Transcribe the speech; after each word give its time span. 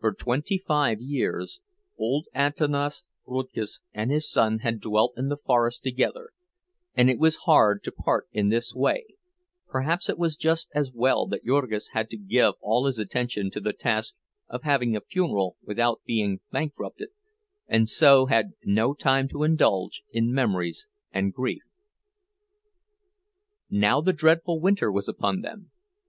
For 0.00 0.12
twenty 0.12 0.58
five 0.58 1.00
years 1.00 1.60
old 1.96 2.26
Antanas 2.34 3.06
Rudkus 3.24 3.80
and 3.94 4.10
his 4.10 4.28
son 4.28 4.58
had 4.58 4.80
dwelt 4.80 5.12
in 5.16 5.28
the 5.28 5.36
forest 5.36 5.84
together, 5.84 6.30
and 6.96 7.08
it 7.08 7.16
was 7.16 7.42
hard 7.46 7.84
to 7.84 7.92
part 7.92 8.26
in 8.32 8.48
this 8.48 8.74
way; 8.74 9.04
perhaps 9.68 10.08
it 10.08 10.18
was 10.18 10.34
just 10.36 10.68
as 10.74 10.90
well 10.92 11.28
that 11.28 11.44
Jurgis 11.46 11.90
had 11.92 12.10
to 12.10 12.16
give 12.16 12.54
all 12.60 12.86
his 12.86 12.98
attention 12.98 13.52
to 13.52 13.60
the 13.60 13.72
task 13.72 14.16
of 14.48 14.64
having 14.64 14.96
a 14.96 15.00
funeral 15.00 15.56
without 15.62 16.00
being 16.04 16.40
bankrupted, 16.50 17.10
and 17.68 17.88
so 17.88 18.26
had 18.26 18.54
no 18.64 18.94
time 18.94 19.28
to 19.28 19.44
indulge 19.44 20.02
in 20.10 20.34
memories 20.34 20.88
and 21.12 21.32
grief. 21.32 21.62
Now 23.70 24.00
the 24.00 24.12
dreadful 24.12 24.58
winter 24.58 24.90
was 24.90 25.06
come 25.06 25.14
upon 25.14 25.40
them. 25.42 25.70